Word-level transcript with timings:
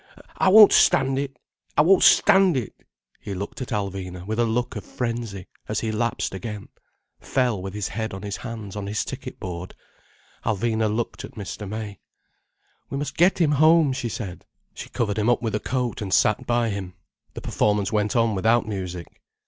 I 0.39 0.49
won't 0.49 0.71
stand 0.73 1.19
it—I 1.19 1.81
won't 1.83 2.01
stand 2.01 2.57
it—" 2.57 2.73
He 3.19 3.35
looked 3.35 3.61
at 3.61 3.67
Alvina 3.67 4.25
with 4.25 4.39
a 4.39 4.45
look 4.45 4.75
of 4.75 4.83
frenzy 4.83 5.45
as 5.67 5.81
he 5.81 5.91
lapsed 5.91 6.33
again, 6.33 6.69
fell 7.19 7.61
with 7.61 7.75
his 7.75 7.89
head 7.89 8.11
on 8.11 8.23
his 8.23 8.37
hands 8.37 8.75
on 8.75 8.87
his 8.87 9.05
ticket 9.05 9.39
board. 9.39 9.75
Alvina 10.43 10.89
looked 10.91 11.23
at 11.23 11.33
Mr. 11.35 11.69
May. 11.69 11.99
"We 12.89 12.97
must 12.97 13.15
get 13.15 13.39
him 13.39 13.51
home," 13.51 13.93
she 13.93 14.09
said. 14.09 14.43
She 14.73 14.89
covered 14.89 15.19
him 15.19 15.29
up 15.29 15.43
with 15.43 15.53
a 15.53 15.59
coat, 15.59 16.01
and 16.01 16.11
sat 16.11 16.47
by 16.47 16.69
him. 16.69 16.95
The 17.35 17.41
performance 17.41 17.91
went 17.91 18.15
on 18.15 18.33
without 18.33 18.65
music. 18.67 19.21